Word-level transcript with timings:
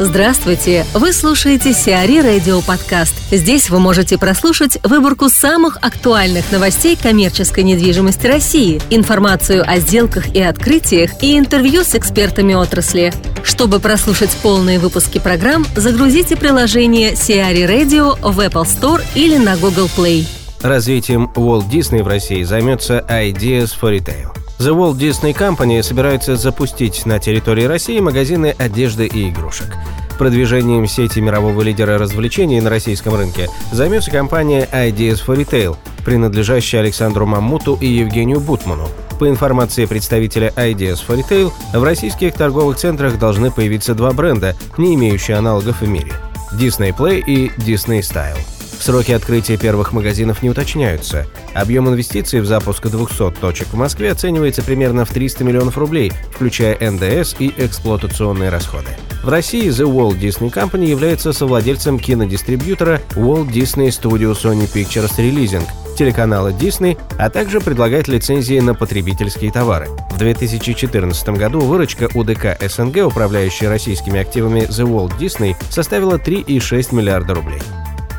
Здравствуйте! 0.00 0.84
Вы 0.92 1.12
слушаете 1.12 1.72
Сиари 1.72 2.18
Радио 2.18 2.60
Подкаст. 2.62 3.14
Здесь 3.30 3.70
вы 3.70 3.78
можете 3.78 4.18
прослушать 4.18 4.76
выборку 4.82 5.28
самых 5.28 5.76
актуальных 5.82 6.50
новостей 6.50 6.98
коммерческой 7.00 7.62
недвижимости 7.62 8.26
России, 8.26 8.82
информацию 8.90 9.62
о 9.64 9.78
сделках 9.78 10.34
и 10.34 10.42
открытиях 10.42 11.22
и 11.22 11.38
интервью 11.38 11.84
с 11.84 11.94
экспертами 11.94 12.54
отрасли. 12.54 13.12
Чтобы 13.44 13.78
прослушать 13.78 14.36
полные 14.42 14.80
выпуски 14.80 15.20
программ, 15.20 15.64
загрузите 15.76 16.36
приложение 16.36 17.14
Сиари 17.14 17.62
Radio 17.62 18.18
в 18.20 18.40
Apple 18.40 18.64
Store 18.64 19.00
или 19.14 19.36
на 19.36 19.56
Google 19.56 19.88
Play. 19.96 20.26
Развитием 20.60 21.30
Walt 21.36 21.70
Disney 21.70 22.02
в 22.02 22.08
России 22.08 22.42
займется 22.42 23.04
Ideas 23.08 23.70
for 23.80 23.96
Retail. 23.96 24.43
The 24.64 24.74
Walt 24.74 24.96
Disney 24.96 25.36
Company 25.36 25.82
собирается 25.82 26.36
запустить 26.36 27.04
на 27.04 27.18
территории 27.18 27.64
России 27.64 28.00
магазины 28.00 28.56
одежды 28.56 29.06
и 29.06 29.28
игрушек. 29.28 29.76
Продвижением 30.18 30.86
сети 30.86 31.20
мирового 31.20 31.60
лидера 31.60 31.98
развлечений 31.98 32.62
на 32.62 32.70
российском 32.70 33.14
рынке 33.14 33.50
займется 33.72 34.10
компания 34.10 34.66
Ideas 34.72 35.20
for 35.22 35.36
Retail, 35.36 35.76
принадлежащая 36.02 36.80
Александру 36.80 37.26
Маммуту 37.26 37.76
и 37.78 37.88
Евгению 37.88 38.40
Бутману. 38.40 38.88
По 39.20 39.28
информации 39.28 39.84
представителя 39.84 40.50
Ideas 40.56 41.00
for 41.06 41.22
Retail, 41.22 41.52
в 41.74 41.84
российских 41.84 42.32
торговых 42.32 42.78
центрах 42.78 43.18
должны 43.18 43.50
появиться 43.50 43.94
два 43.94 44.12
бренда, 44.12 44.56
не 44.78 44.94
имеющие 44.94 45.36
аналогов 45.36 45.82
в 45.82 45.86
мире– 45.88 46.14
Disney 46.54 46.96
Play 46.96 47.20
и 47.20 47.48
Disney 47.58 48.00
Style. 48.00 48.38
Сроки 48.80 49.12
открытия 49.12 49.56
первых 49.56 49.92
магазинов 49.92 50.42
не 50.42 50.50
уточняются. 50.50 51.26
Объем 51.54 51.88
инвестиций 51.88 52.40
в 52.40 52.46
запуск 52.46 52.86
200 52.86 53.32
точек 53.40 53.68
в 53.68 53.76
Москве 53.76 54.12
оценивается 54.12 54.62
примерно 54.62 55.04
в 55.04 55.10
300 55.10 55.44
миллионов 55.44 55.78
рублей, 55.78 56.12
включая 56.32 56.78
НДС 56.78 57.34
и 57.38 57.52
эксплуатационные 57.56 58.50
расходы. 58.50 58.88
В 59.22 59.28
России 59.30 59.68
The 59.68 59.90
Walt 59.90 60.20
Disney 60.20 60.52
Company 60.52 60.84
является 60.84 61.32
совладельцем 61.32 61.98
кинодистрибьютора 61.98 63.00
Walt 63.14 63.50
Disney 63.50 63.88
Studio 63.88 64.34
Sony 64.34 64.70
Pictures 64.70 65.16
Releasing, 65.16 65.66
телеканала 65.96 66.48
Disney, 66.48 66.98
а 67.18 67.30
также 67.30 67.60
предлагает 67.60 68.06
лицензии 68.06 68.60
на 68.60 68.74
потребительские 68.74 69.50
товары. 69.50 69.88
В 70.10 70.18
2014 70.18 71.28
году 71.30 71.60
выручка 71.60 72.08
УДК 72.14 72.58
СНГ, 72.60 73.06
управляющей 73.06 73.66
российскими 73.66 74.20
активами 74.20 74.60
The 74.60 74.86
Walt 74.86 75.18
Disney, 75.18 75.56
составила 75.70 76.18
3,6 76.18 76.94
миллиарда 76.94 77.34
рублей. 77.34 77.62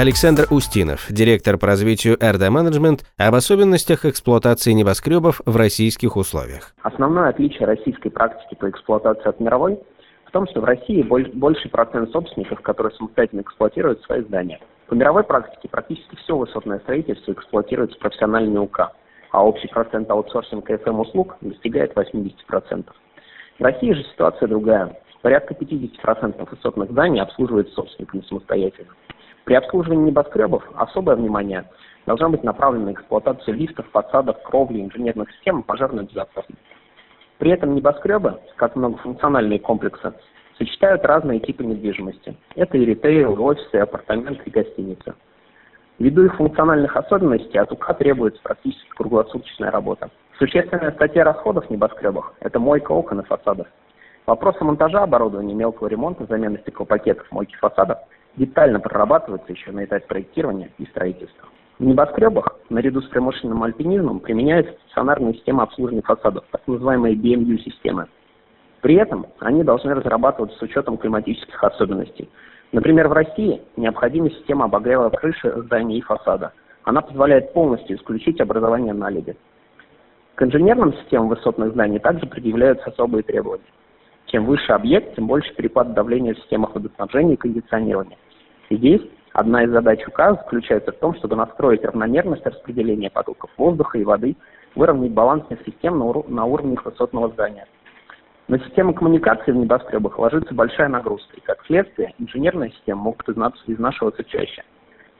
Александр 0.00 0.46
Устинов, 0.50 1.08
директор 1.10 1.58
по 1.58 1.66
развитию 1.66 2.16
RD 2.16 2.48
Management, 2.48 3.00
об 3.18 3.34
особенностях 3.34 4.06
эксплуатации 4.06 4.72
небоскребов 4.72 5.42
в 5.44 5.54
российских 5.54 6.16
условиях. 6.16 6.72
Основное 6.80 7.28
отличие 7.28 7.66
российской 7.66 8.08
практики 8.08 8.54
по 8.54 8.70
эксплуатации 8.70 9.28
от 9.28 9.38
мировой 9.40 9.78
в 10.24 10.30
том, 10.30 10.46
что 10.48 10.62
в 10.62 10.64
России 10.64 11.02
больший 11.02 11.70
процент 11.70 12.10
собственников, 12.12 12.62
которые 12.62 12.94
самостоятельно 12.94 13.42
эксплуатируют 13.42 14.00
свои 14.04 14.22
здания. 14.22 14.58
По 14.86 14.94
мировой 14.94 15.22
практике 15.22 15.68
практически 15.68 16.16
все 16.16 16.34
высотное 16.34 16.78
строительство 16.78 17.32
эксплуатируется 17.32 17.98
профессиональными 17.98 18.56
УК, 18.56 18.92
а 19.32 19.44
общий 19.44 19.68
процент 19.68 20.10
аутсорсинга 20.10 20.78
ФМ-услуг 20.78 21.36
достигает 21.42 21.92
80%. 21.92 22.86
В 23.58 23.62
России 23.62 23.92
же 23.92 24.02
ситуация 24.04 24.48
другая. 24.48 24.96
Порядка 25.20 25.52
50% 25.52 26.48
высотных 26.50 26.90
зданий 26.90 27.20
обслуживается 27.20 27.74
собственниками 27.74 28.22
самостоятельно. 28.22 28.94
При 29.50 29.56
обслуживании 29.56 30.10
небоскребов 30.10 30.62
особое 30.76 31.16
внимание 31.16 31.64
должно 32.06 32.30
быть 32.30 32.44
направлено 32.44 32.84
на 32.84 32.92
эксплуатацию 32.92 33.56
лифтов, 33.56 33.84
фасадов, 33.90 34.40
кровли, 34.44 34.80
инженерных 34.80 35.28
систем 35.32 35.58
и 35.58 35.64
пожарной 35.64 36.04
безопасности. 36.04 36.62
При 37.38 37.50
этом 37.50 37.74
небоскребы, 37.74 38.38
как 38.54 38.76
многофункциональные 38.76 39.58
комплексы, 39.58 40.12
сочетают 40.56 41.04
разные 41.04 41.40
типы 41.40 41.64
недвижимости. 41.64 42.36
Это 42.54 42.78
и 42.78 42.84
ритейл, 42.84 43.34
и 43.34 43.38
офисы, 43.40 43.70
и 43.72 43.78
апартаменты, 43.78 44.40
и 44.44 44.50
гостиницы. 44.50 45.14
Ввиду 45.98 46.26
их 46.26 46.36
функциональных 46.36 46.96
особенностей 46.96 47.58
от 47.58 47.72
УК 47.72 47.92
требуется 47.98 48.40
практически 48.44 48.88
круглосуточная 48.90 49.72
работа. 49.72 50.10
Существенная 50.38 50.92
статья 50.92 51.24
расходов 51.24 51.66
в 51.66 51.70
небоскребах– 51.70 52.34
это 52.38 52.60
мойка 52.60 52.92
окон 52.92 53.18
и 53.18 53.24
фасадов. 53.24 53.66
Вопросы 54.26 54.62
монтажа 54.62 55.02
оборудования, 55.02 55.54
мелкого 55.54 55.88
ремонта, 55.88 56.24
замены 56.26 56.58
стеклопакетов, 56.58 57.26
мойки 57.32 57.56
фасадов– 57.56 57.98
детально 58.36 58.80
прорабатывается 58.80 59.52
еще 59.52 59.72
на 59.72 59.84
этапе 59.84 60.06
проектирования 60.06 60.70
и 60.78 60.86
строительства. 60.86 61.48
В 61.78 61.84
небоскребах, 61.84 62.58
наряду 62.68 63.00
с 63.00 63.06
промышленным 63.06 63.62
альпинизмом, 63.62 64.20
применяются 64.20 64.74
стационарные 64.84 65.34
системы 65.34 65.62
обслуживания 65.62 66.02
фасадов, 66.02 66.44
так 66.50 66.60
называемые 66.66 67.16
BMU-системы. 67.16 68.08
При 68.82 68.96
этом 68.96 69.26
они 69.38 69.64
должны 69.64 69.94
разрабатываться 69.94 70.58
с 70.58 70.62
учетом 70.62 70.98
климатических 70.98 71.62
особенностей. 71.64 72.28
Например, 72.72 73.08
в 73.08 73.12
России 73.12 73.62
необходима 73.76 74.30
система 74.30 74.66
обогрева 74.66 75.08
крыши 75.10 75.52
здания 75.62 75.98
и 75.98 76.02
фасада. 76.02 76.52
Она 76.84 77.00
позволяет 77.00 77.52
полностью 77.52 77.96
исключить 77.96 78.40
образование 78.40 78.92
наледи. 78.92 79.36
К 80.34 80.42
инженерным 80.42 80.94
системам 80.94 81.28
высотных 81.28 81.72
зданий 81.72 81.98
также 81.98 82.26
предъявляются 82.26 82.90
особые 82.90 83.22
требования. 83.22 83.64
Чем 84.30 84.46
выше 84.46 84.72
объект, 84.72 85.16
тем 85.16 85.26
больше 85.26 85.52
перепад 85.54 85.92
давления 85.92 86.34
в 86.34 86.38
системах 86.38 86.74
водоснабжения 86.74 87.34
и 87.34 87.36
кондиционирования. 87.36 88.16
И 88.68 88.76
здесь 88.76 89.02
одна 89.32 89.64
из 89.64 89.70
задач 89.70 90.06
УК 90.06 90.38
заключается 90.42 90.92
в 90.92 90.98
том, 90.98 91.16
чтобы 91.16 91.34
настроить 91.34 91.84
равномерность 91.84 92.46
распределения 92.46 93.10
потоков 93.10 93.50
воздуха 93.56 93.98
и 93.98 94.04
воды, 94.04 94.36
выровнять 94.76 95.10
балансных 95.10 95.60
систем 95.66 95.98
на, 95.98 96.04
ур- 96.04 96.28
на 96.28 96.44
уровне 96.44 96.78
высотного 96.84 97.28
здания. 97.30 97.66
На 98.46 98.60
систему 98.60 98.94
коммуникации 98.94 99.50
в 99.50 99.56
небоскребах 99.56 100.16
ложится 100.16 100.54
большая 100.54 100.88
нагрузка, 100.88 101.36
и 101.36 101.40
как 101.40 101.64
следствие 101.66 102.14
инженерные 102.18 102.70
системы 102.70 103.02
могут 103.02 103.28
изнашиваться 103.28 104.22
чаще, 104.22 104.62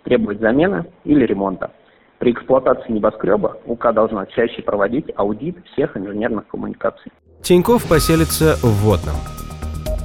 требовать 0.05 0.39
замены 0.39 0.85
или 1.03 1.27
ремонта. 1.27 1.73
При 2.19 2.31
эксплуатации 2.31 2.93
небоскреба 2.93 3.57
УК 3.65 3.93
должна 3.93 4.27
чаще 4.27 4.63
проводить 4.63 5.11
аудит 5.17 5.57
всех 5.73 5.97
инженерных 5.97 6.47
коммуникаций. 6.47 7.11
Тиньков 7.43 7.85
поселится 7.85 8.59
в 8.63 8.71
Водном. 8.83 9.17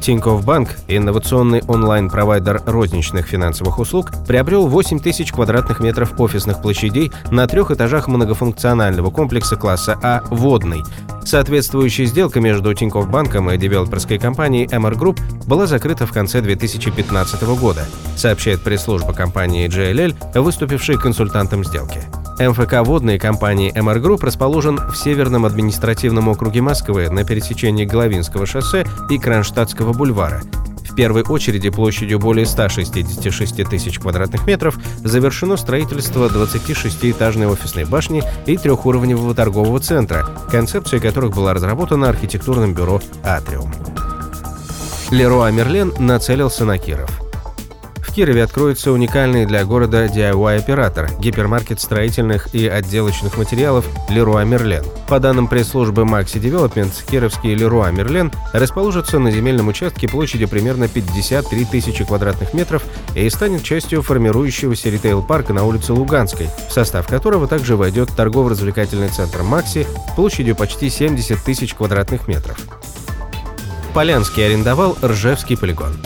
Тинькофф 0.05 0.45
Банк, 0.45 0.69
инновационный 0.87 1.63
онлайн-провайдер 1.67 2.61
розничных 2.67 3.25
финансовых 3.25 3.79
услуг, 3.79 4.11
приобрел 4.27 4.67
8 4.67 4.99
тысяч 4.99 5.33
квадратных 5.33 5.79
метров 5.79 6.19
офисных 6.19 6.61
площадей 6.61 7.11
на 7.31 7.47
трех 7.47 7.71
этажах 7.71 8.07
многофункционального 8.07 9.09
комплекса 9.09 9.55
класса 9.55 9.97
А 10.03 10.23
«Водный». 10.29 10.83
Соответствующая 11.23 12.05
сделка 12.05 12.39
между 12.39 12.71
Тинькофф 12.75 13.09
Банком 13.09 13.49
и 13.49 13.57
девелоперской 13.57 14.19
компанией 14.19 14.67
MR 14.67 14.93
Group 14.93 15.19
была 15.47 15.65
закрыта 15.65 16.05
в 16.05 16.11
конце 16.11 16.39
2015 16.39 17.41
года, 17.59 17.85
сообщает 18.15 18.61
пресс-служба 18.61 19.11
компании 19.13 19.67
JLL, 19.67 20.39
выступившей 20.39 20.99
консультантом 20.99 21.63
сделки. 21.63 22.03
МФК 22.39 22.85
водной 22.85 23.17
компании 23.17 23.73
MR 23.73 24.01
Group 24.01 24.25
расположен 24.25 24.77
в 24.77 24.95
Северном 24.95 25.45
административном 25.45 26.27
округе 26.27 26.61
Москвы 26.61 27.09
на 27.09 27.23
пересечении 27.23 27.85
Головинского 27.85 28.45
шоссе 28.45 28.85
и 29.09 29.17
Кронштадтского 29.17 29.93
бульвара. 29.93 30.41
В 30.89 30.93
первой 30.95 31.23
очереди 31.23 31.69
площадью 31.69 32.19
более 32.19 32.45
166 32.45 33.63
тысяч 33.69 33.99
квадратных 33.99 34.45
метров 34.45 34.77
завершено 34.97 35.55
строительство 35.55 36.27
26-этажной 36.27 37.47
офисной 37.47 37.85
башни 37.85 38.21
и 38.45 38.57
трехуровневого 38.57 39.33
торгового 39.33 39.79
центра, 39.79 40.27
концепция 40.51 40.99
которых 40.99 41.33
была 41.33 41.53
разработана 41.53 42.09
архитектурным 42.09 42.73
бюро 42.73 43.01
«Атриум». 43.23 43.73
Леруа 45.09 45.51
Мерлен 45.51 45.93
нацелился 45.99 46.65
на 46.65 46.77
Киров– 46.77 47.21
Кирове 48.15 48.45
откроется 48.45 48.93
уникальный 48.93 49.45
для 49.45 49.65
города 49.65 50.05
DIY-оператор– 50.05 51.09
гипермаркет 51.19 51.81
строительных 51.81 52.55
и 52.55 52.65
отделочных 52.65 53.37
материалов 53.37 53.85
Leroy 54.09 54.47
Merlin. 54.47 54.87
По 55.09 55.19
данным 55.19 55.49
пресс-службы 55.49 56.03
Maxi 56.03 56.39
Development, 56.41 56.93
кировский 57.11 57.53
Leroy 57.53 57.93
Merlin 57.93 58.33
расположится 58.53 59.19
на 59.19 59.31
земельном 59.31 59.67
участке 59.67 60.07
площадью 60.07 60.47
примерно 60.47 60.87
53 60.87 61.65
тысячи 61.65 62.05
квадратных 62.05 62.53
метров 62.53 62.85
и 63.15 63.29
станет 63.29 63.63
частью 63.63 64.01
формирующегося 64.01 64.89
ритейл-парка 64.89 65.51
на 65.51 65.65
улице 65.65 65.91
Луганской, 65.91 66.47
в 66.69 66.71
состав 66.71 67.07
которого 67.07 67.49
также 67.49 67.75
войдет 67.75 68.15
торгово-развлекательный 68.15 69.09
центр 69.09 69.41
Maxi 69.41 69.85
площадью 70.15 70.55
почти 70.55 70.89
70 70.89 71.43
тысяч 71.43 71.73
квадратных 71.73 72.29
метров. 72.29 72.57
Полянский 73.93 74.45
арендовал 74.45 74.97
Ржевский 75.03 75.57
полигон 75.57 75.97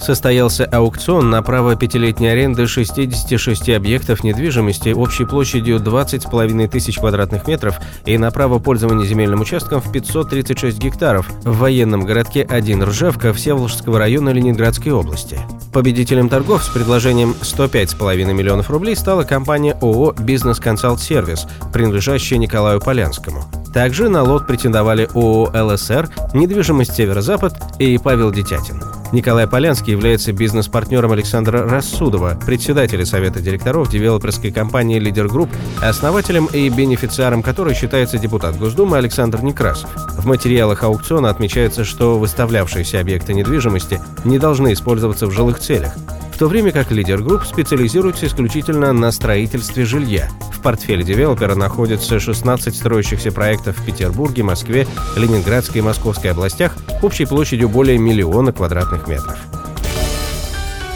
состоялся 0.00 0.64
аукцион 0.64 1.30
на 1.30 1.42
право 1.42 1.76
пятилетней 1.76 2.32
аренды 2.32 2.66
66 2.66 3.68
объектов 3.70 4.24
недвижимости 4.24 4.90
общей 4.90 5.24
площадью 5.24 5.76
20,5 5.76 6.68
тысяч 6.68 6.98
квадратных 6.98 7.46
метров 7.46 7.76
и 8.06 8.16
на 8.18 8.30
право 8.30 8.58
пользования 8.58 9.06
земельным 9.06 9.40
участком 9.40 9.80
в 9.80 9.92
536 9.92 10.78
гектаров 10.78 11.28
в 11.44 11.58
военном 11.58 12.04
городке 12.04 12.42
1 12.42 12.82
Ржевка 12.84 13.32
Всеволожского 13.32 13.98
района 13.98 14.30
Ленинградской 14.30 14.92
области. 14.92 15.38
Победителем 15.72 16.28
торгов 16.28 16.64
с 16.64 16.68
предложением 16.68 17.34
105,5 17.40 18.32
миллионов 18.32 18.70
рублей 18.70 18.96
стала 18.96 19.22
компания 19.22 19.76
ООО 19.80 20.14
«Бизнес 20.18 20.58
Консалт 20.58 21.00
Сервис», 21.00 21.46
принадлежащая 21.72 22.38
Николаю 22.38 22.80
Полянскому. 22.80 23.44
Также 23.72 24.08
на 24.08 24.24
лот 24.24 24.46
претендовали 24.46 25.08
ООО 25.14 25.50
«ЛСР», 25.54 26.08
«Недвижимость 26.34 26.94
Северо-Запад» 26.96 27.54
и 27.78 27.98
Павел 27.98 28.32
Детятин. 28.32 28.82
Николай 29.12 29.48
Полянский 29.48 29.92
является 29.92 30.32
бизнес-партнером 30.32 31.10
Александра 31.10 31.68
Рассудова, 31.68 32.38
председателя 32.46 33.04
Совета 33.04 33.40
директоров 33.40 33.90
девелоперской 33.90 34.52
компании 34.52 35.00
«Лидер 35.00 35.26
Групп», 35.26 35.50
основателем 35.82 36.46
и 36.46 36.68
бенефициаром 36.68 37.42
которой 37.42 37.74
считается 37.74 38.18
депутат 38.18 38.56
Госдумы 38.56 38.98
Александр 38.98 39.42
Некрасов. 39.42 39.90
В 40.16 40.26
материалах 40.26 40.84
аукциона 40.84 41.28
отмечается, 41.28 41.82
что 41.82 42.20
выставлявшиеся 42.20 43.00
объекты 43.00 43.34
недвижимости 43.34 44.00
не 44.24 44.38
должны 44.38 44.72
использоваться 44.72 45.26
в 45.26 45.32
жилых 45.32 45.58
целях 45.58 45.94
то 46.40 46.46
время 46.48 46.72
как 46.72 46.90
лидер 46.90 47.20
групп 47.20 47.44
специализируется 47.44 48.24
исключительно 48.24 48.94
на 48.94 49.12
строительстве 49.12 49.84
жилья. 49.84 50.30
В 50.50 50.62
портфеле 50.62 51.04
девелопера 51.04 51.54
находится 51.54 52.18
16 52.18 52.74
строящихся 52.74 53.30
проектов 53.30 53.76
в 53.76 53.84
Петербурге, 53.84 54.42
Москве, 54.42 54.86
Ленинградской 55.18 55.80
и 55.80 55.84
Московской 55.84 56.30
областях 56.30 56.74
общей 57.02 57.26
площадью 57.26 57.68
более 57.68 57.98
миллиона 57.98 58.54
квадратных 58.54 59.06
метров. 59.06 59.38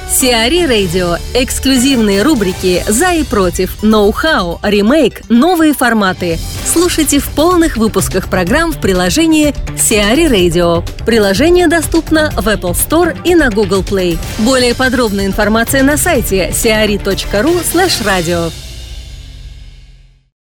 Сиари 0.08 0.64
Радио. 0.64 1.17
Эксклюзивные 1.35 2.23
рубрики 2.23 2.82
«За 2.88 3.12
и 3.12 3.23
против», 3.23 3.82
«Ноу-хау», 3.82 4.61
«Ремейк», 4.62 5.29
«Новые 5.29 5.75
форматы». 5.75 6.38
Слушайте 6.75 7.21
в 7.21 7.29
полных 7.29 7.76
выпусках 7.76 8.29
программ 8.29 8.73
в 8.73 8.81
приложении 8.81 9.55
Сиари 9.79 10.25
Radio. 10.25 10.85
Приложение 11.06 11.69
доступно 11.69 12.32
в 12.32 12.49
Apple 12.49 12.73
Store 12.73 13.17
и 13.23 13.37
на 13.37 13.49
Google 13.49 13.82
Play. 13.82 14.19
Более 14.41 14.75
подробная 14.75 15.26
информация 15.26 15.85
на 15.85 15.97
сайте 15.97 16.50
siari.ru 16.50 17.62
slash 17.62 18.05
radio. 18.05 18.63